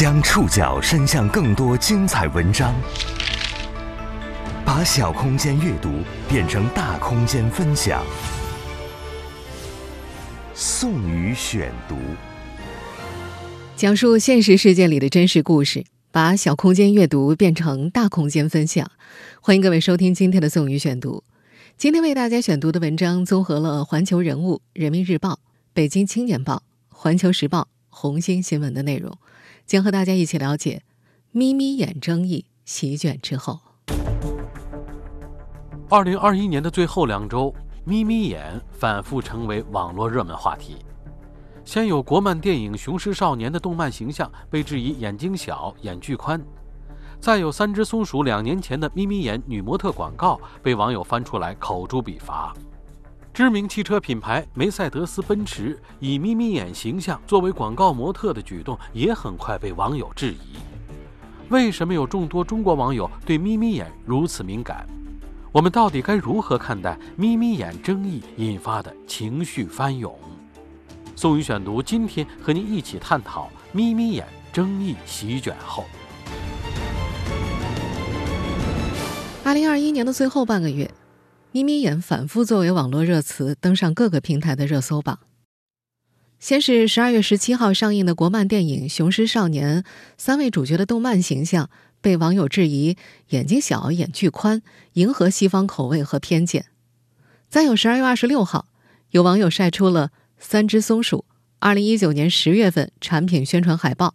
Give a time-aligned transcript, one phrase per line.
[0.00, 2.74] 将触角伸向更多精彩文章，
[4.64, 5.90] 把小空间阅读
[6.26, 8.02] 变成大空间分享。
[10.54, 11.96] 宋宇选读，
[13.76, 18.90] 讲述现实世界里的真实故事，把小空间阅读变成大空间分享。
[19.42, 21.22] 欢迎各位收听今天的宋宇选读。
[21.76, 25.32] 今天为大家选读的文章综合了《环球人物》《人民日报》
[25.74, 26.54] 《北京青年报》
[26.88, 27.60] 《环球时报》
[27.90, 29.14] 《红星新闻》的内容。
[29.70, 30.82] 将和大家一起了解
[31.30, 33.60] “眯眯眼”争议席卷之后。
[35.88, 37.54] 二零二一年的最后两周
[37.86, 40.78] ，“眯眯眼”反复成为网络热门话题。
[41.64, 46.44] 先有国漫电影《雄狮少年》的动漫形象被质疑眼睛小、眼距宽，
[47.20, 52.52] 再有三只松鼠两年前的“眯眯眼”女模特广告被网友翻出来口诛笔伐。
[53.40, 60.58] 知名汽车品牌梅赛德斯奔驰以眯眯眼形象作为广告模特的举动，也很快被网友质疑。
[61.48, 64.86] 为什么有众多中国网友对眯眯眼如此敏感？
[65.52, 70.14] 我们到底该如何看待眯眯眼争议引发的情绪翻涌？
[71.16, 75.86] 宋宇选读今天和您一起探讨眯眯眼争议席卷后。
[79.42, 80.90] 二零二一年的最后半个月。
[81.52, 85.18] 眯眯眼反复作为网络热词登上各个平台的热搜榜。
[86.38, 89.82] 先是十二月十七号上映的国漫电影《雄狮少年》，
[90.16, 91.68] 三位主角的动漫形象
[92.00, 92.96] 被网友质疑
[93.30, 96.66] 眼睛小、眼距宽，迎合西方口味和偏见。
[97.48, 98.68] 再有十二月二十六号，
[99.10, 101.24] 有网友晒出了三只松鼠
[101.58, 104.14] 二零一九年十月份产品宣传海报，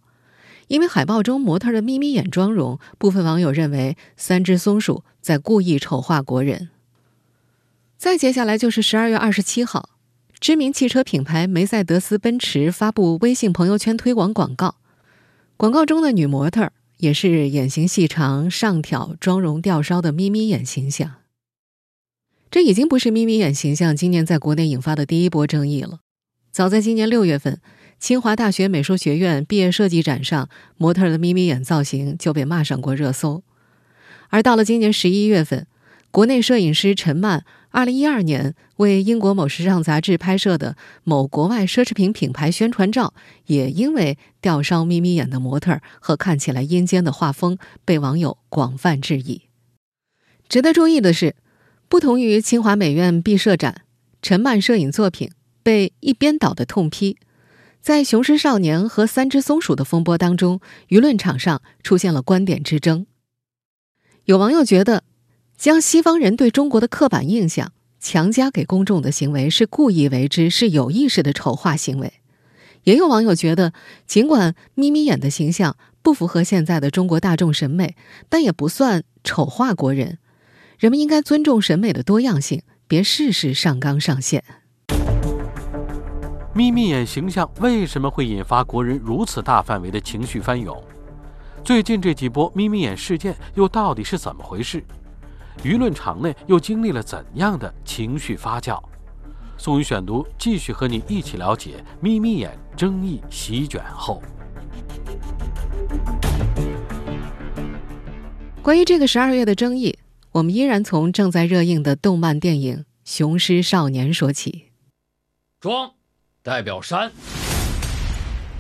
[0.70, 6.70] 因为海报中模特的眯眯眼妆容，部分网友认为三只松鼠在故意丑化国人。
[7.98, 9.90] 再接下来就是十二月二十七号，
[10.40, 14.76] 知名汽车品牌梅赛德斯奔驰发布微信朋友圈推广广告，
[15.56, 21.14] 广告中的女模特也是眼型细长、上挑、妆容吊梢的眯眯眼形象。
[22.52, 26.00] 这已经不是眯眯眼形象今年在国内引发的第一波争议了。
[26.52, 27.60] 早在今年六月份，
[28.00, 33.42] 清华大学美术学院毕业设计展上，模特的眯眯眼造型就被骂上过热搜。
[34.30, 35.66] 而到了今年十一月份，
[36.12, 37.46] 国内摄影师陈曼。
[37.76, 43.14] 二零一二年，为英国某时尚杂志拍摄的某国外奢侈品品牌宣传照，
[43.48, 49.42] 也因为吊梢眯眯眼的模特和看起来阴间的画风，被网友广泛质疑。
[50.48, 51.36] 值得注意的是，
[51.90, 53.82] 不同于清华美院毕设展，
[54.22, 55.30] 陈曼摄影作品
[55.62, 57.18] 被一边倒的痛批。
[57.82, 63.06] 在《雄狮少年》和《三只松鼠》的风波当中，舆论场上出现了观点之争。
[64.24, 65.04] 有网友觉得。
[65.58, 72.14] 将西方人对中国的刻板印象强加给公众的行为是故意为之，是有意识的丑化行为。
[72.84, 73.74] 也有网友觉得，
[74.06, 77.96] 尽管眯眯眼的形象不符合现在的中国大众审美，
[78.30, 80.20] 但也不算丑化国人。
[80.78, 84.44] 人们应该尊重审美的多样性，别事事上纲上线。
[86.54, 90.80] 眯眯眼形象为什么会引发国人如此大范围的情绪翻涌？
[91.64, 94.84] 最近这几波眯眯眼事件又到底是怎么回事？
[95.64, 98.82] 舆论场内又经历了怎样的情绪发酵？
[99.58, 104.22] 宋宇选读继续和你一起了解“眯眯眼”争议席卷后。
[108.62, 109.98] 关于这个十二月的争议，
[110.34, 114.72] 我们依然从正在热映的动漫电影《雄狮少年》说起。
[115.62, 115.92] 装
[116.44, 117.12] 代表山，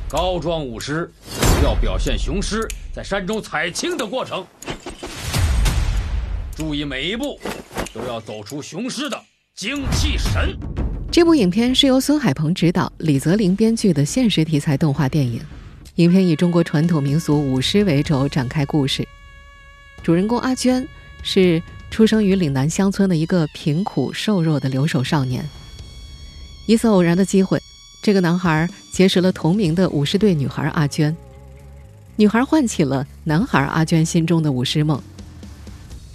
[0.07, 1.11] 高庄舞狮
[1.61, 4.45] 要表现雄狮在山中采青的过程。
[6.55, 7.37] 注意每一步
[7.93, 9.21] 都要走出雄狮的
[9.53, 10.57] 精气神。
[11.11, 15.41] 这部影片是由孙海鹏执导、李泽林编剧的现实题材动画电影。
[15.95, 19.05] 影片以中国传统民俗舞狮为轴展开故事。
[20.01, 20.87] 主人公阿娟
[21.23, 21.61] 是
[21.91, 25.45] 出生于岭南乡村的一个贫苦瘦弱的留守少年。
[26.67, 27.61] 一次偶然的机会，
[28.01, 31.13] 这个男孩结识了同名的舞狮队女孩阿娟。
[32.15, 35.01] 女孩唤起了男孩阿娟心中的舞狮梦。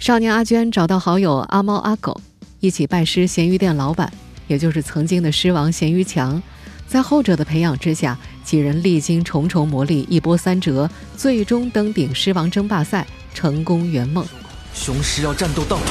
[0.01, 2.19] 少年阿娟找到好友阿猫阿狗，
[2.59, 4.11] 一起拜师咸鱼店老板，
[4.47, 6.41] 也就是曾经的狮王咸鱼强。
[6.87, 13.05] 在后者的培养之下，几人历经重重磨砺，一波三折，最终登顶狮王争霸赛，
[13.35, 14.25] 成功圆梦。
[14.73, 15.83] 雄狮要战斗到底。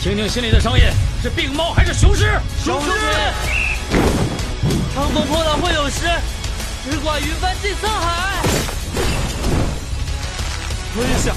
[0.00, 0.84] 听听心里的声音，
[1.22, 2.40] 是病猫还是雄狮？
[2.64, 2.88] 雄狮。
[4.94, 6.06] 长风破浪会有时，
[6.90, 8.42] 日挂云帆济沧海。
[10.94, 11.34] 吞下。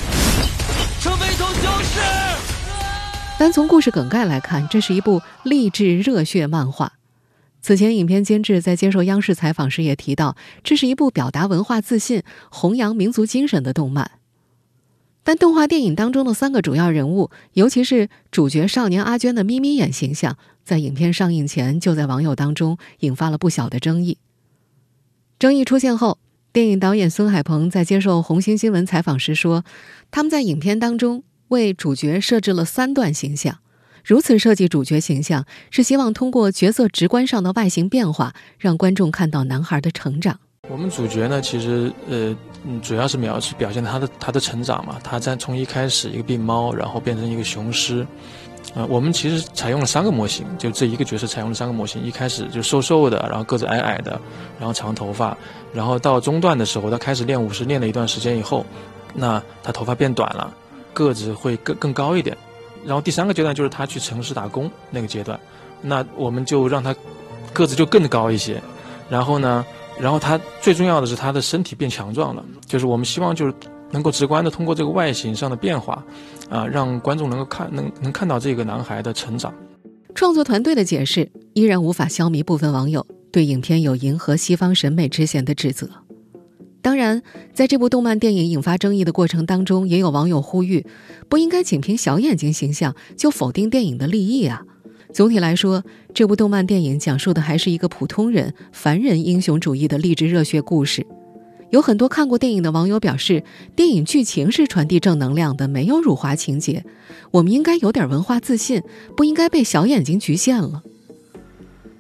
[1.06, 2.00] 成为一头雄狮。
[3.38, 6.94] 单从故事梗概来看，这是一部励志热血漫画。
[7.62, 14.14] 此前，影片监制在接受央视采访时也提到，这是一部表达文化自信、弘扬民族精神的动漫。
[15.24, 24.18] 但动画电影当中的三个主要人物，尤其是主角少年阿娟的眯眯眼形象，在影片上映前就在网友当中引发了不小的争议。
[25.38, 26.18] 争议出现后，
[26.56, 29.66] 电影导演孙海鹏在接受红星新闻采访时说，
[30.10, 33.58] 他们在影片当中为主角设置了三段形象。
[34.06, 40.40] 如此设计主角形象，是希望通过角色直观上的外形变化，让观众看到男孩的成长。
[40.70, 42.34] 我们主角呢，其实呃，
[42.82, 44.98] 主要是描是表现他的他的成长嘛。
[45.04, 48.08] 他在从一开始一个病猫，然后变成一个雄狮。
[48.74, 52.02] 啊，我们其实采用了三个模型，就这一个角色采用了三个模型。
[52.04, 54.20] 一开始就瘦瘦的，然后个子矮矮的，
[54.60, 55.38] 然后长头发。
[55.74, 58.66] 然后到中段的时候，他开始练武士，练了一段时间以后，
[59.14, 60.54] 那他头发变短了，
[60.94, 62.36] 个子会更更高一点。
[62.86, 65.40] 然后第三个阶段就是他去城市打工那个阶段，
[65.82, 66.96] 那我们就让他
[67.54, 68.62] 个子就更高一些，
[69.10, 69.66] 然后呢，
[70.00, 73.54] 然后他最重要的是他的身体变强壮了，就是我们希望就是
[73.92, 76.04] 能够直观的通过这个外形上的变化，
[76.50, 79.54] 啊，让观众能够看能能看到这个男孩的成长。
[80.14, 85.90] 创作团队的解释依然无法消弭部分网友对影片有迎合西方审美之嫌的指责。
[86.82, 90.86] 当然，在这部动漫电影引发争议的过程当中，也有网友呼吁，
[91.28, 94.62] 不应该仅凭小眼睛形象就否定电影的立意啊。
[95.12, 95.84] 总体来说，
[96.14, 101.06] 这部动漫电影讲述的还是一个普通人、凡人英雄主义的励志热血故事。
[101.76, 103.44] 有很多看过电影的网友表示，
[103.76, 106.86] 电影剧情是传递正能量的，没有辱华情节。
[107.32, 108.82] 我们应该有点文化自信，
[109.18, 110.84] 不应该被小眼睛局限了。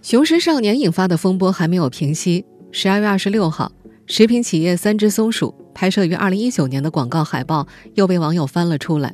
[0.01, 2.45] 雄狮少年引发的风波还没有平息。
[2.71, 3.69] 十二月二十六号。
[4.07, 9.13] 食品企业三只松鼠拍摄于二零一九年的广告海报又被网友翻了出来。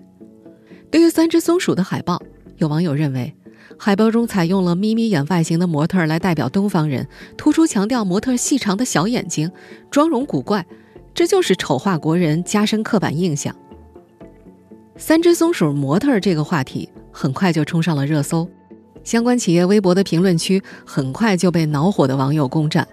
[0.92, 2.22] 对于三只松鼠的海报，
[2.58, 3.34] 有网友认为，
[3.84, 9.52] 海报中采用了眯眯眼外形的模特来代表东方人，突出强调模特细长的小眼睛，
[9.90, 10.64] 妆容古怪，
[11.16, 13.56] 这就是丑化国人，加深刻板印象。
[14.98, 18.48] 三只松鼠模特这个话题很快就冲上了热搜，
[19.04, 22.88] 相关企业微博的评论区很快就被恼火的网友攻占。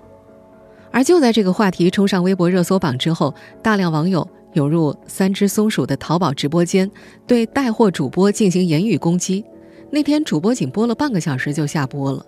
[0.90, 6.90] 而就在这个话题冲上微博热搜榜之后，大量网友涌入三只松鼠的淘宝直播间，
[7.26, 9.44] 对带货主播进行言语攻击。
[9.90, 12.24] 那天主播仅播了半个小时就下播了。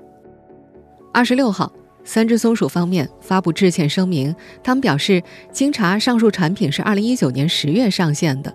[1.13, 1.71] 二十六号，
[2.05, 5.23] 三只松鼠方面发布致歉声明，他们表示，
[5.53, 8.55] 经查，上述产品是二零一九年十月上线的，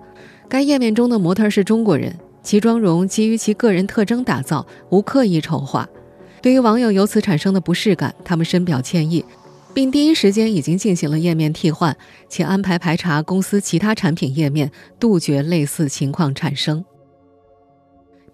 [0.49, 5.87] 该页面中的模特是中国人，其妆容基于其个人特征打造，无刻意丑化。
[6.41, 9.23] 对于网友由此产生的不适感，他们深表歉意。
[9.73, 11.95] 并第一时间已经进行了页面替换，
[12.29, 16.85] 且安排排查公司其他产品页面，杜绝类似情况产生。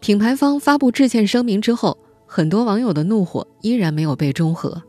[0.01, 1.95] 品牌方发布致歉声明之后，
[2.25, 4.81] 很多网友的怒火依然没有被中和，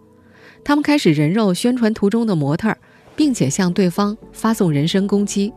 [0.64, 2.74] 他们开始人肉宣传图中的模特，
[3.14, 5.52] 并且向对方发送人身攻击。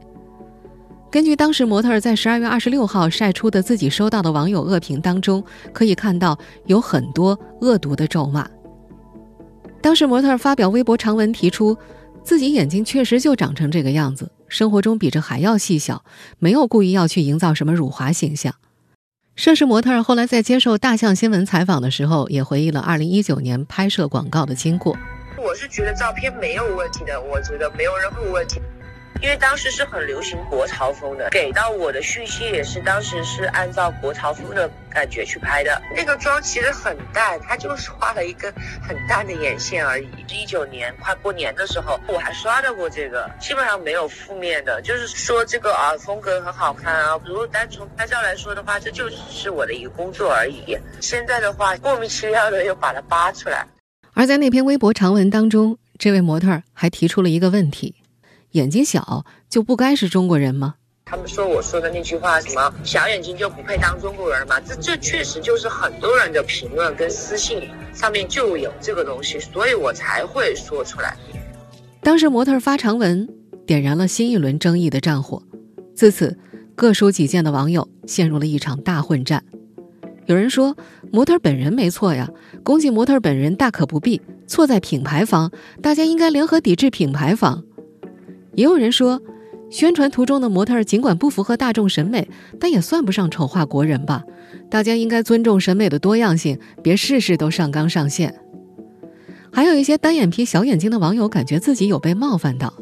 [1.10, 5.42] 根据当时模特在十二月二十六号晒出的自己收到的网友恶评当中，
[5.72, 8.46] 可以看到有很多恶毒的咒骂。
[9.82, 11.78] 当时模特发表微博长文，提出
[12.26, 16.04] 自己眼睛确实就长成这个样子，生活中比这还要细小，
[16.40, 18.54] 没有故意要去营造什么辱华形象。
[19.36, 24.96] 涉事模特后来在接受大象新闻采访的时候，也回忆了二零一九年拍摄广告的经过。
[25.38, 28.62] 我是觉得照片没有问题的，我觉得没有任何问题。
[29.22, 35.82] 因为当时是很流行国潮风的，给到我的讯息也是当时是按照国潮风的感觉去拍的。
[35.96, 38.54] 那个妆其实很淡，它就是画了一个
[38.88, 40.08] 很淡的眼线而已。
[40.30, 47.20] 一九年快过年的时候，我还刷到过这个，基本上没有负面的，就是说这个啊风格很好看啊。
[47.26, 50.78] 如果单从拍照来说的话，这就是我的一个工作而已。
[51.00, 53.66] 现在的话，莫名其妙的又把它扒出来。
[54.14, 57.96] 而在那篇微博长文当中，这位模特还提出了一个问题。
[58.56, 60.76] 眼睛小就不该是中国人吗？
[61.04, 64.58] 他们说我说的那句话，什么小眼睛就不配当中国人吗？
[64.62, 71.18] 这这确实就是很多人的评论跟私信上面就有这个东西，所以我才会说出来。
[72.02, 73.28] 当时模特发长文，
[73.68, 75.44] 点燃了新一轮争议的战火。
[75.94, 76.38] 自此，
[76.76, 79.44] 各抒己见的网友陷入了一场大混战。
[80.28, 80.78] 有人说
[81.12, 82.30] 模特本人没错呀，
[82.64, 87.64] 攻击模特本人大可不必，错在品牌方，大家应该联合抵制品牌方。
[88.56, 89.22] 也有人说，
[89.70, 92.28] 宣传图中的模特尽管不符合大众审美，
[92.60, 94.24] 但也算不上丑化国人吧？
[94.70, 98.36] 大家应该尊重审美的多样性，别事事都上纲上线。
[99.52, 102.74] 还有一些单眼皮、小眼睛的网友感觉自己有被冒犯到。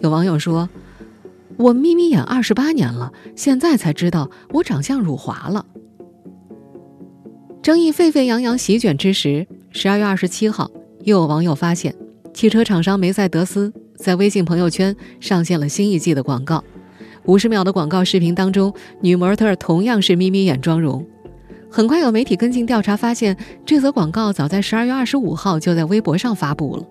[0.00, 0.68] 有网友说
[1.56, 5.64] ：“我眯眯眼二十八年了，现在才知道我长相辱华了。”
[7.62, 10.68] 争议沸沸扬扬席卷之时，十二月二十七号，
[11.04, 11.94] 又有网友发现，
[12.34, 16.62] 汽车厂商梅赛德斯在微信朋友圈上线了新一季的广告。
[17.26, 21.06] 五十秒的广告视频当中，女模特同样是眯眯眼妆容。
[21.70, 26.84] 很快有媒体跟进调查，发现这则广告早在十二月二十五号就在微博上发布了。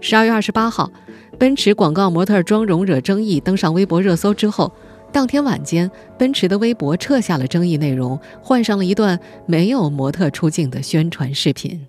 [0.00, 0.90] 十二月二十八号，
[1.38, 4.72] 奔驰广告模特妆容惹争议，登上微博热搜之后，
[5.12, 5.88] 当天晚间，
[6.18, 11.86] 奔驰的微博撤下了争议内容，换上了一段没有模特出镜的宣传视频。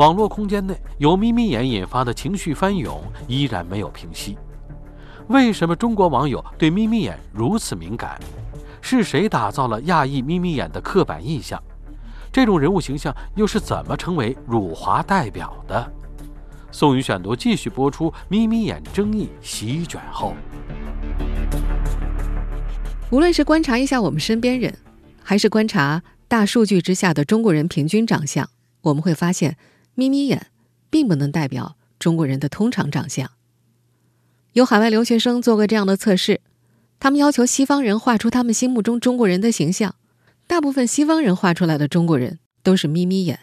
[0.00, 4.38] 网络空间内由眯眯眼引发的情绪翻涌依然没有平息。
[5.28, 8.18] 为什么中国网友对眯眯眼如此敏感？
[8.80, 11.62] 是谁打造了亚裔眯眯眼的刻板印象？
[12.32, 15.92] 这种人物形象又是怎么成为辱华代表的？
[16.72, 18.10] 宋宇选读继续播出。
[18.28, 20.32] 眯眯眼争议席卷后，
[23.10, 24.74] 无论是观察一下我们身边人，
[25.22, 28.48] 还是观察大数据之下的中国人平均长相，
[28.80, 29.58] 我们会发现，
[30.00, 30.46] 眯眯眼
[30.88, 33.30] 并不能代表中国人的通常长相。
[34.54, 36.40] 有海外留学生做过这样的测试，
[36.98, 39.94] 他们要求西方人画出他们心目中中国人的形象，
[40.46, 43.40] 大部分西方人画出来的中国人都是眯眯眼。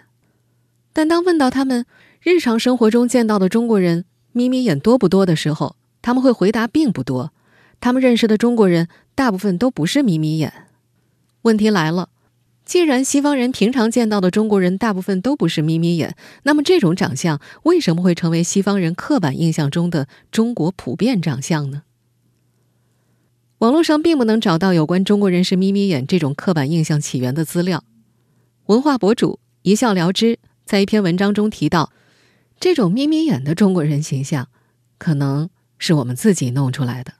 [0.93, 1.85] 但当问到他们
[2.19, 7.31] 日常生活中见到的中国人眯眯眼多不多的时候，他们会回答并不多。
[7.79, 10.51] 他们认识的中国人大部分都不是眯眯眼。
[11.43, 12.09] 问题来了。
[12.67, 21.83] 既然西方人平常见到的中国人大部分都不是眯眯眼，那么这种长相为什么会成为西方人刻板印象中的中国普遍长相呢？
[23.59, 27.86] 网络上并不能找到有关中国人是眯眯眼这种刻板印象起源的资料。
[28.65, 31.93] 文化博主一笑了之在一篇文章中提到，
[32.59, 34.50] 这种眯眯眼的中国人形象，
[34.97, 37.13] 可能是我们自己弄出来的。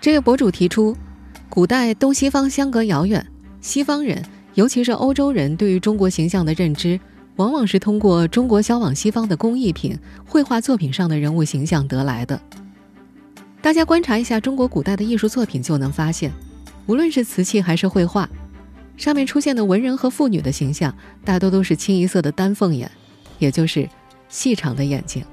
[0.00, 0.96] 这个博主提出。
[1.50, 3.26] 古代东西方相隔遥远，
[3.60, 4.22] 西方人，
[4.54, 7.00] 尤其是欧洲人，对于中国形象的认知，
[7.36, 12.38] 往往是通过中国销往西方的工艺品、绘画作品上的人物形象得来的。
[13.62, 16.30] 大家观察一下中国古代的艺术作品，就能发现，
[16.86, 18.28] 无论是瓷器还是绘画，
[18.96, 22.88] 上面出现的文人和妇女的形象，大多都是清一色的丹凤眼，
[23.38, 23.88] 也就是
[24.28, 25.24] 细长的眼睛。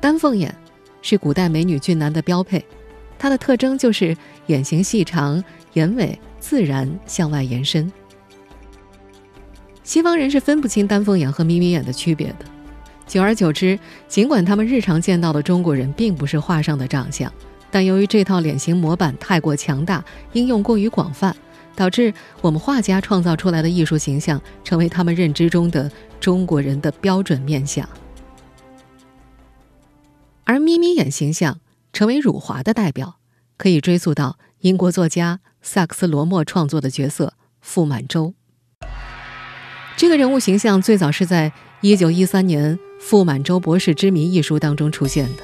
[0.00, 0.54] 丹凤眼
[1.02, 2.64] 是古代美女俊男的标配。
[3.22, 4.16] 它的特征就是
[4.50, 5.42] 眼型细长，
[5.74, 7.90] 眼尾自然向外延伸。
[9.84, 12.44] 西方人是分不清丹凤眼和眯眯眼的区别的，
[13.06, 13.78] 久而久之，
[14.08, 17.32] 尽管他们日常见到的中国人并不是画上的长相，
[17.70, 21.34] 但由于这套脸型模板太过强大，应用过于广泛，
[21.76, 25.88] 导致我们画家创造出来的艺术形象成为他们认知中的
[26.18, 27.88] 中国人的标准面相，
[30.42, 31.60] 而眯眯眼形象。
[31.92, 33.16] 成为辱华的代表，
[33.60, 38.32] 可以追溯到英国作家萨克斯·罗默创作的角色傅满洲。
[39.98, 41.52] 这个人物形象最早是在
[41.82, 45.42] 1913年《傅满洲博士之谜》一书当中出现的。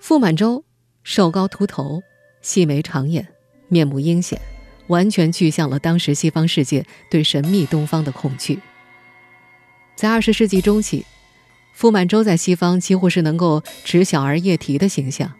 [0.00, 0.64] 傅满洲
[1.02, 2.02] 瘦高秃头，
[2.40, 3.28] 细眉长眼，
[3.68, 4.40] 面目阴险，
[4.86, 8.58] 完全具象了当时西方世界对神秘东方的恐惧。
[9.94, 11.04] 在20世纪中期。
[11.74, 15.30] 傅满洲在西方几乎是能够指小儿夜啼的形象。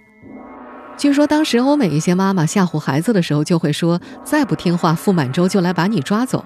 [0.97, 6.45] 据说当时欧美一些妈妈吓唬孩子的时候，就会说：“再不听话，傅满洲就来把你抓走。”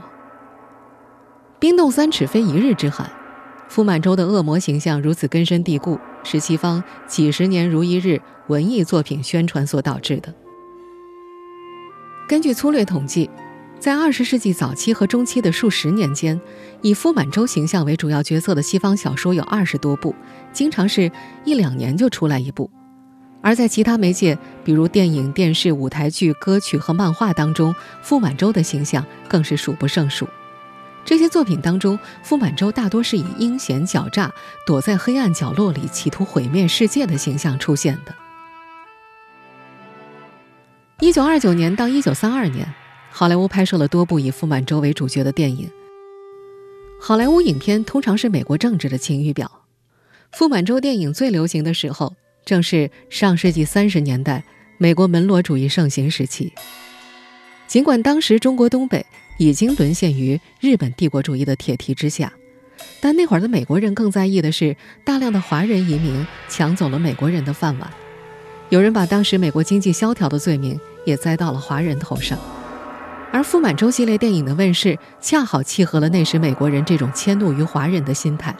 [1.60, 3.10] 冰冻三尺非一日之寒，
[3.68, 10.34] 傅满洲的恶魔形象如此根深蒂固，是西方几十年如一日文艺作品宣传所导致的。
[12.26, 13.28] 根据粗略统计。
[13.80, 16.40] 在二十世纪早期和中期的数十年间，
[16.82, 20.12] 以傅满洲形象为主要角色的西方小说有二十多部，
[20.52, 21.08] 经常是
[21.44, 22.68] 一两年就出来一部；
[23.40, 30.28] 而在其他媒介，比如电影、电视、舞台剧、歌曲和漫画当中，傅满洲的形象更是数不胜数。
[31.04, 34.32] 这些作品当中，傅满洲大多是以阴险狡诈、
[34.66, 38.14] 躲在黑暗角落里企图毁灭世界的形象出现的。
[41.00, 42.74] 一九二九年到一九三二年。
[43.10, 45.68] 好莱坞拍摄了多部以傅满洲为主角的电影。
[47.00, 49.64] 好莱坞影片通常是美国政治的晴雨表。
[50.30, 52.14] 傅满洲电影最流行的时候，
[52.48, 54.42] 正是上世纪三十年代
[54.78, 56.50] 美国门罗主义盛行时期。
[57.66, 59.04] 尽管当时中国东北
[59.36, 62.32] 已经沦陷于日本帝国主义的铁蹄之下，
[63.02, 64.74] 但那会儿的美国人更在意的是
[65.04, 67.90] 大量的华人移民抢走了美国人的饭碗。
[68.70, 72.38] 有人把当时美国经济萧条的罪名也栽到了华人头上。
[73.30, 78.56] 而傅满洲系列电影的问世，恰好契合了那时美国人这种迁怒于华人的心态，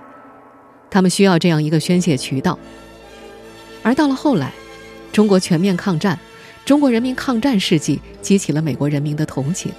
[0.90, 2.58] 他们需要这样一个宣泄渠道。
[3.88, 4.52] 而到了后来，
[5.14, 6.18] 中国全面抗战，
[6.66, 9.72] 中国人民抗战事迹激起了美国人民的同情，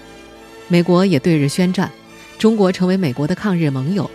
[0.68, 1.92] 美国也对日宣战，
[2.40, 4.10] 中国成为美国的抗日盟友，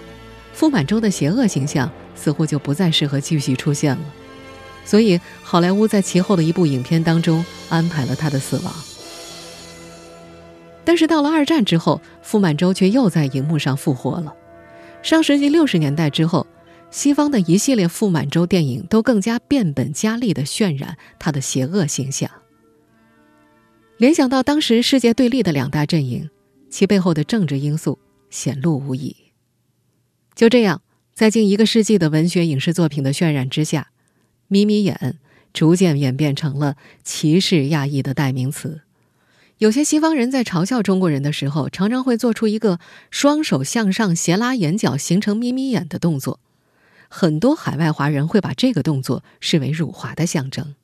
[0.53, 4.03] 傅满洲的邪恶形象似乎就不再适合继续出现了。
[4.85, 8.75] 所以，好莱坞在其后的一部影片当中安排了他的死亡。
[10.85, 14.35] 但是到了二战之后，傅满洲却又在荧幕上复活了。
[15.05, 16.45] 上世纪六十年代之后，
[16.95, 22.31] 西方的一系列傅满洲电影都更加变本加厉地渲染他的邪恶形象。
[23.97, 26.31] 联想到当时世界对立的两大阵营，
[26.71, 27.99] 其背后的政治因素
[28.31, 29.17] 显露无遗。
[30.37, 30.83] 就这样，
[31.13, 33.89] 在近一个世纪的文学影视作品的渲染之下，
[34.47, 35.19] 眯眯眼
[35.53, 38.83] 逐渐演变成了歧视亚裔的代名词。
[39.59, 42.79] 有些西方人在嘲笑中国人的时候，常常会做出一个
[43.11, 46.39] 双手向上斜拉眼角，形成眯眯眼的动作。
[47.17, 50.75] 很多海外华人会把这个动作视为辱华的象征。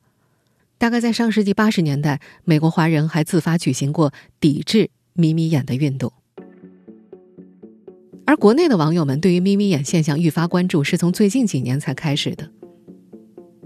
[0.79, 6.13] 大概在上世纪八十年代，美国华人还自发举行过抵制眯眯眼的运动。
[8.25, 12.49] 而国内的网友们对于眯眯眼现象愈发关注，是从最近几年才开始的。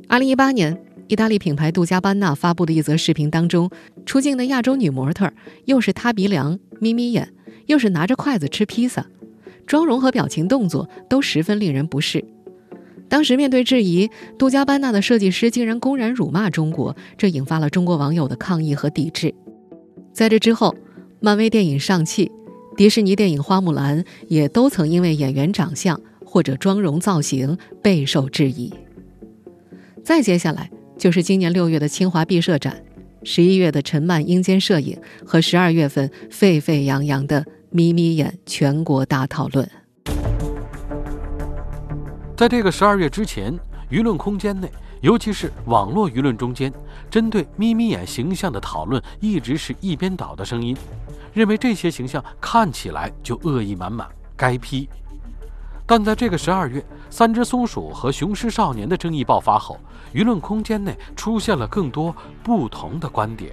[0.09, 3.71] 二零一八年，意大利品牌杜嘉班纳发布的一则视频当中，
[4.07, 5.31] 出镜的亚洲女模特
[5.67, 7.31] 又是塌鼻梁、眯眯眼，
[7.67, 9.07] 又是拿着筷子吃披萨，
[9.67, 12.25] 妆容和表情动作都十分令人不适。
[13.15, 19.33] 当时面对质疑，杜嘉班纳的设计师竟然公然辱骂中国，这引发了中国网友的抗议和抵制。
[20.13, 20.75] 在这之后，
[21.21, 22.27] 漫威电影《上汽》、
[22.77, 28.75] 迪士尼电影《花木兰》也都曾因为演员长相或者妆容造型备受质疑。
[30.03, 30.69] 再接下来
[30.99, 32.83] 就是今年六月的清华毕设展，
[33.23, 39.71] 十一月的陈漫阴间摄影和十二月份沸沸扬扬的眯眯眼全国大讨论。
[42.37, 43.57] 在这个十二月之前，
[43.89, 44.69] 舆论空间内，
[45.01, 46.73] 尤其是网络舆论中间，
[47.09, 50.77] 针对眯眯眼形象的讨论一直是一边倒的声音，
[51.33, 54.89] 认为这些形象看起来就恶意满满，该批。
[55.87, 59.79] 但在这个十二月，三只松鼠和雄狮少年的争议爆发后，
[60.13, 63.53] 舆论空间内出现了更多不同的观点。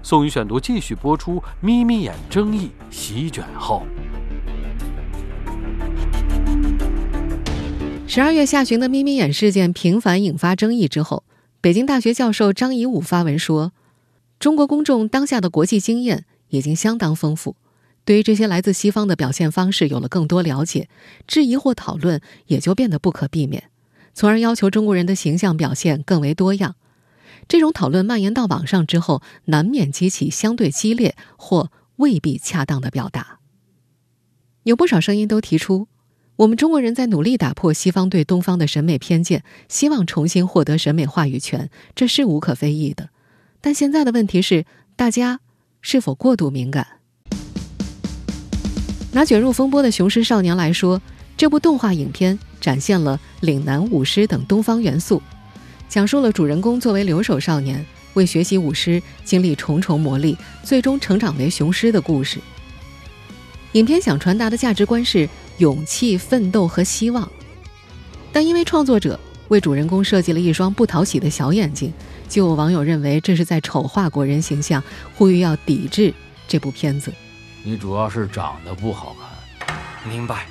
[0.00, 3.82] 宋宇选读继续播出，眯眯眼争议席卷后。
[8.14, 11.24] 十二月下旬的眯眯眼事件频繁引发争议之后，
[11.60, 13.72] 北京大学教授张颐武发文说
[14.38, 17.56] ：“中国公众当下的国际经验已经相当丰富，
[18.04, 20.88] 对于这些来自西方的表现方式有了更多了解，
[21.26, 23.64] 质疑或讨论也就变得不可避免，
[24.14, 26.76] 从而要求中国人的形象表现更为多样。
[27.48, 33.40] 这种讨论蔓延到网上之后，难免激起相对激烈或未必恰当的表达。
[34.62, 35.88] 有不少声音都提出。”
[36.36, 43.10] 我们中国人在努力打破西方对东方的审美偏见，希望重新获得审美话语权，这是无可非议的。
[43.60, 44.64] 但现在的问题是，
[44.96, 45.38] 大家
[45.80, 46.84] 是否过度敏感？
[49.12, 51.00] 拿卷入风波的《雄狮少年》来说，
[51.36, 55.22] 这部动画影片展现了岭南舞狮等东方元素，
[55.88, 62.40] 讲述了主人公作为留守少年，为学习舞狮经历重重磨砺，最终成长为雄狮的故事。
[63.74, 65.28] 影片想传达的价值观是。
[65.58, 67.30] 勇气、奋斗和希望，
[68.32, 71.92] 但因为创作者为主人公设计了一双不讨喜的小眼睛，
[72.28, 74.82] 就有网友认为这是在丑化国人形象，
[75.14, 76.12] 呼吁要抵制
[76.48, 77.12] 这部片子。
[77.62, 79.14] 你主要是长得不好
[79.58, 79.76] 看，
[80.10, 80.46] 明白？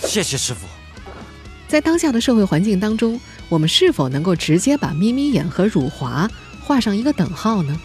[0.00, 0.66] 谢谢师傅。
[1.68, 3.18] 在当下的社会环境当中，
[3.48, 7.80] 我们是否能够直接把眯眯眼和辱华画上一个等号呢？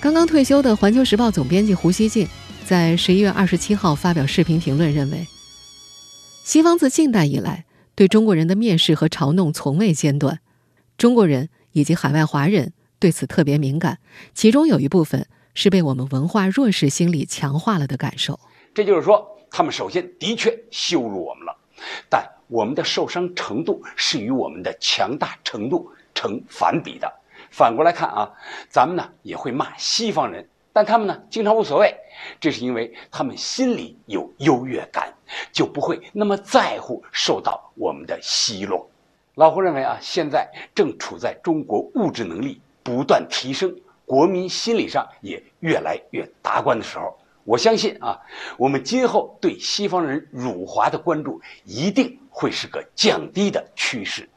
[0.00, 2.28] 刚刚退休的《环球时报》总编辑胡锡进。
[2.66, 5.26] 在十一月二十七号发表视频评论，认为
[6.42, 10.40] 西方自近代以来对中国人的蔑视和嘲弄从未间断，
[10.96, 13.98] 中国人以及海外华人对此特别敏感，
[14.32, 18.40] 其中有一部分是被我们文化弱势心理强化了的感受。
[18.72, 21.54] 这就是说，他们首先的确羞辱我们了，
[22.08, 27.12] 但我们的受伤程度是与我们的强大程度成反比的。
[27.50, 28.32] 反过来看啊，
[28.70, 30.48] 咱们呢也会骂西方人。
[30.74, 31.94] 但他们呢，经常无所谓，
[32.40, 35.14] 这是因为他们心里有优越感，
[35.52, 38.90] 就不会那么在乎受到我们的奚落。
[39.36, 43.72] 老胡认为啊，现在正处在中国物质能力不断提升，
[44.04, 47.16] 国民心理上也越来越达观的时候。
[47.44, 48.18] 我相信啊，
[48.56, 54.28] 我们今后对西方人辱华的关注一定会是个降低的趋势。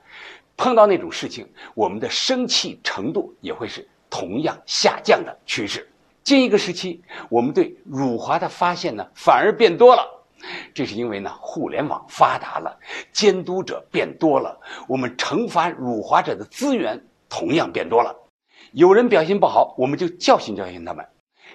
[0.55, 5.89] 碰到那种事情，我们的生气程度也会是同样下降的趋势。
[6.27, 10.03] 近一个时期，我们对辱华的发现呢，反而变多了。
[10.73, 12.77] 这是因为呢，互联网发达了，
[13.13, 14.59] 监督者变多了，
[14.89, 18.13] 我们惩罚辱华者的资源同样变多了。
[18.73, 21.07] 有人表现不好，我们就教训教训他们，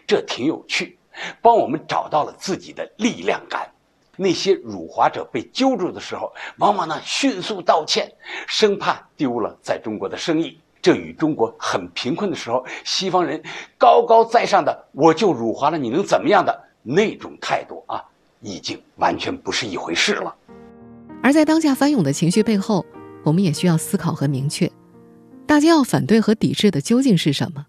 [0.07, 0.99] 这挺有趣，
[1.43, 3.71] 帮我们找到了自己的力量感。
[4.17, 8.11] 那些辱华者被揪住的时候，往往呢迅速道歉，
[8.47, 10.59] 生怕丢了在中国的生意。
[10.83, 13.41] 这与中国很贫困的时候，西方人
[13.79, 18.03] 高高在上的“我就辱华了，你能怎么样”的那种态度啊，
[18.41, 20.35] 已经完全不是一回事了。
[21.23, 22.85] 而在当下翻涌的情绪背后，
[23.23, 24.69] 我们也需要思考和明确：
[25.47, 27.65] 大家要反对和抵制的究竟是什么？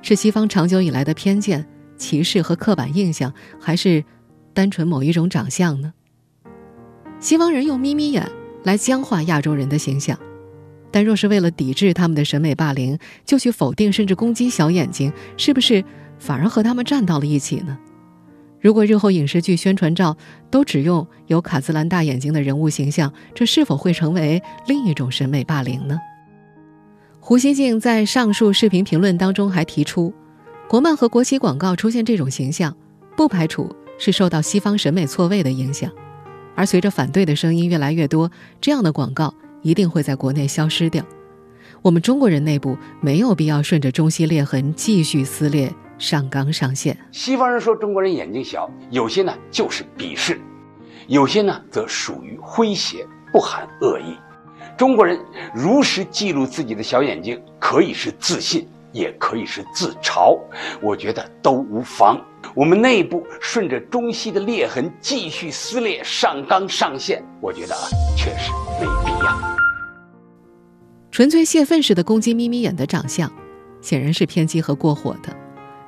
[0.00, 4.02] 是西方长久以来的偏见、歧视和刻板印象，还是
[4.54, 5.92] 单纯某一种长相呢？
[7.20, 8.26] 西方人用眯眯眼
[8.64, 10.18] 来僵化亚洲人的形象。
[10.90, 15.84] 但若是为了抵制他们的审美霸凌，就去否定甚至攻击小眼睛，是不是
[16.18, 17.78] 反而和他们站到了一起呢？
[18.60, 20.16] 如果日后影视剧宣传照
[20.50, 25.96] 都只用有卡姿兰大眼睛的人物形象，这是否会成为另一种审美霸凌呢？
[27.20, 30.12] 胡锡进在上述视频评论当中还提出，
[30.68, 32.74] 国漫和国企广告出现这种形象，
[33.16, 35.92] 不排除是受到西方审美错位的影响，
[36.56, 38.28] 而随着反对的声音越来越多，
[38.60, 39.32] 这样的广告。
[39.62, 41.04] 一定会在国内消失掉。
[41.82, 46.98] 我们中国人内部没有必要顺着中西裂痕继续撕裂、上纲上线。
[47.12, 50.40] 西方人说中国人眼睛小，有些呢就是鄙视，
[51.06, 54.16] 有些呢则属于诙谐，不含恶意。
[54.76, 55.18] 中国人
[55.54, 60.38] 如实记录自己的小眼睛，可以是自信，也可以是自嘲，
[60.80, 62.20] 我觉得都无妨。
[62.58, 67.82] 我们内部顺着中西的裂痕继续撕裂、上纲上线，我觉得啊，
[68.16, 69.56] 确实没必要。
[71.12, 73.32] 纯粹泄愤式的攻击眯眯眼的长相，
[73.80, 75.32] 显然是偏激和过火的。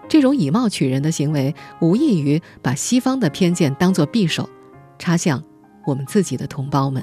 [0.09, 4.49] 这种以貌取人的行为，无异于把西方的偏见当作匕首，
[4.97, 5.43] 插向
[5.85, 7.03] 我们自己的同胞们。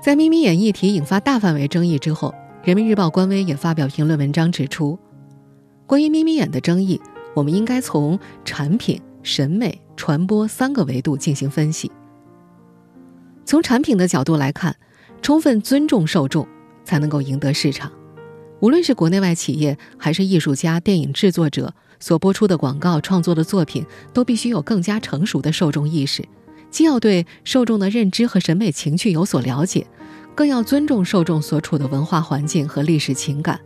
[0.00, 2.32] 在眯眯眼议题引发大范围争议之后，
[2.62, 4.96] 人民日报官微也发表评论文章指出，
[5.84, 7.00] 关于眯眯眼的争议。
[7.38, 11.88] 我们应该从产品、审美、传播三个维度进行分析。
[13.44, 14.74] 从产品的角度来看，
[15.22, 16.48] 充分尊重受众，
[16.84, 17.92] 才能够赢得市场。
[18.58, 26.26] 无论是国内外企业，还是艺术家、电影制作者所播出的广告、创作的作品，都必须有更加成熟的受众意识，
[26.72, 29.86] 既要对受众的认知和审美情趣有所了解，
[30.34, 33.60] 更要尊重受众所处的文化环境和历史情感。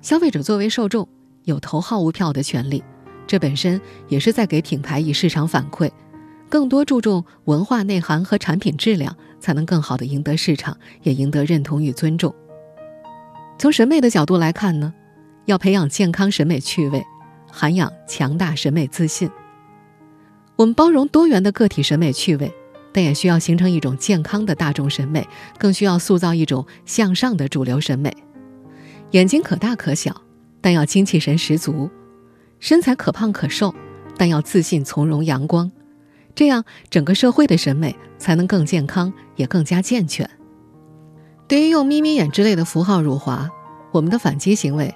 [0.00, 1.06] 消费者作为受众。
[1.44, 2.82] 有投号无票的权利，
[3.26, 5.90] 这本身也是在给品牌以市场反馈。
[6.48, 12.32] 更多注重文化内涵和产品质量，才能更好的赢得市场，也赢得认同与尊重。
[13.58, 14.92] 从审美的角度来看呢，
[15.46, 17.04] 要培养健康审美趣味，
[17.50, 19.30] 涵养强大审美自信。
[20.56, 22.52] 我们包容多元的个体审美趣味，
[22.92, 25.26] 但也需要形成一种健康的大众审美，
[25.58, 28.14] 更需要塑造一种向上的主流审美。
[29.12, 30.20] 眼睛可大可小。
[30.60, 31.90] 但要精气神十足，
[32.64, 33.74] 身材可胖可瘦，
[34.16, 35.70] 但要自信从容阳光，
[36.34, 40.30] 这样整个社会的审美才能更健康，也更加健全。
[41.46, 43.50] 对于用眯眯眼之类的符号辱华，
[43.92, 44.94] 我们的反击行为，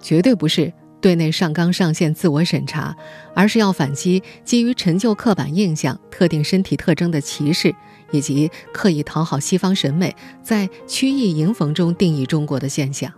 [0.00, 2.96] 绝对不是对内上纲上线、自我审查，
[3.36, 7.72] 而是要反击基于陈旧刻板印象、特定身体特征的歧视，
[8.10, 13.12] 以及刻意讨好西方审美，在曲意迎逢中定义中国的现象。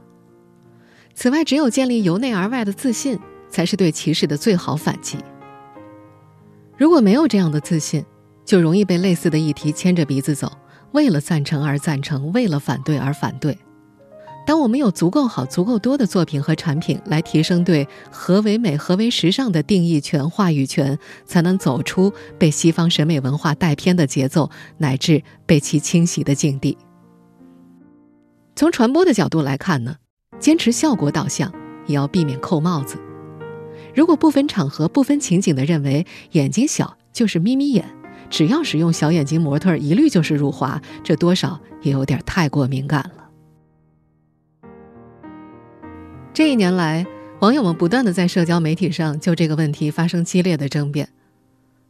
[1.15, 5.19] 此外，只有建立由内而外的自信，才是对歧视的最好反击。
[6.77, 8.05] 如果没有这样的自信，
[8.45, 10.51] 就容易被类似的议题牵着鼻子走，
[10.93, 13.59] 为了赞成而赞成，为了反对而反对。
[14.47, 26.79] 当我们有足够好、足够多的作品和产品来提升对何为美、何为时尚的定义权、话语权，才能走出被西方审美文化带偏的节奏，乃至被其侵袭的境地。
[28.57, 29.97] 从传播的角度来看呢？
[30.39, 31.53] 坚持效果导向，
[31.87, 32.99] 也要避免扣帽子。
[33.99, 37.85] 如果不分场合、不分情景的认为眼睛小就是眯眯眼，
[38.31, 43.29] 只要使用小眼睛模特一律就是辱华，这多少也有点太过敏感了。
[46.33, 47.05] 这一年来，
[47.41, 51.09] 网友们不断的在社交媒体上就这个问题发生激烈的争辩。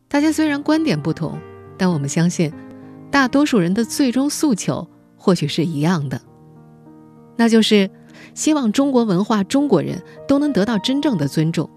[0.09, 1.39] 大家虽然观点不同，
[1.77, 2.51] 但我们相信，
[3.11, 6.19] 大多数人的最终诉求或许是一样的，
[7.37, 7.91] 那就是。
[8.35, 11.71] 希望中国文化、中国人都能得到真正的尊重。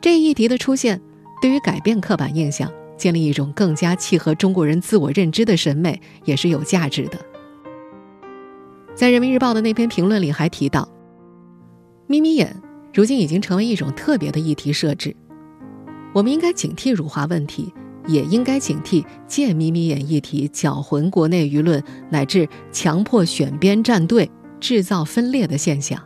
[0.00, 1.00] 这一议题的出现，
[1.42, 7.18] 对于改变刻板印象、建立一种更加契合中国人自我认知的审美，也是有价值的。
[8.94, 10.88] 在人民日报的那篇评论里还提到，
[12.06, 12.54] 眯眯眼
[12.94, 15.14] 如今已经成为一种特别的议题设置。
[16.12, 17.72] 我们应该警惕辱华问题，
[18.06, 24.30] 也应该警惕借眯眯眼议题搅浑国内舆论，乃至强迫选边站队。
[24.60, 25.98] 制造分裂的现象。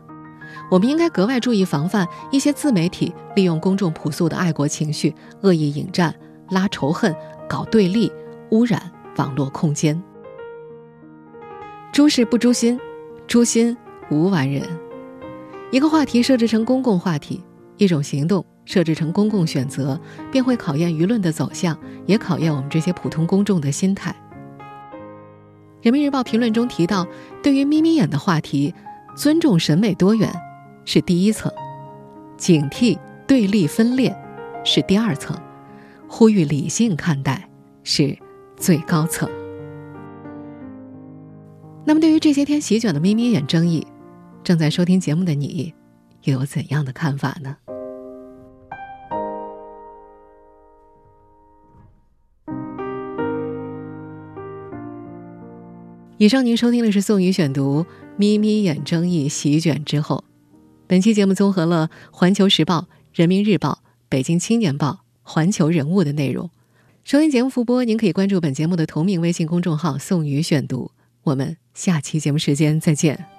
[0.70, 6.14] 我们应该格外注意防范一些自媒体利用公众朴素的爱国情绪，恶意引战、
[6.50, 7.14] 拉仇恨、
[7.48, 8.10] 搞对立、
[8.50, 10.02] 污染网络空间。
[11.92, 12.80] 诛事不诛心，
[13.28, 13.76] 诛心
[14.10, 14.62] 无完人。
[15.70, 17.42] 一个话题设置成公共话题，
[17.76, 20.00] 一种行动设置成公共选择，
[20.32, 24.14] 便会考验舆论的走向，也考验我们这些普通公众的心态。
[25.82, 27.06] 人民日报评论中提到，
[27.42, 28.74] 对于眯眯眼的话题，
[29.14, 30.32] 尊重审美多元
[30.84, 31.50] 是第一层，
[32.36, 34.14] 警惕对立分裂
[34.64, 35.36] 是第二层，
[36.08, 37.48] 呼吁理性看待
[37.82, 38.16] 是
[38.56, 39.28] 最高层。
[41.84, 43.86] 那么，对于这些天席卷的眯眯眼争议，
[44.42, 45.74] 正在收听节目的你，
[46.22, 47.56] 又有怎样的看法呢？
[56.16, 57.82] 以上您收听的是宋宇选读
[58.16, 60.24] 《眯眯眼争议席卷之后》，
[60.94, 62.78] 本期节目综合了《环球时报》
[63.14, 63.70] 《人民日报》
[64.08, 64.90] 《北京青年报》
[65.24, 66.48] 《环球人物》的内容。
[67.02, 70.92] 收音节目复播，您可以关注本节目的同名微信公众号“宋宇选读”。
[71.24, 73.33] 我们下期节目时间再见。